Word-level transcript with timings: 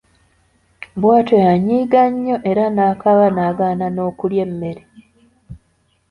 Bw'atyo 0.99 1.37
yanyiiga 1.45 2.01
nnyo 2.11 2.35
era 2.49 2.63
nakaaba 2.75 3.27
nagana 3.35 3.85
n'okulya 3.91 4.41
emmere. 4.47 4.81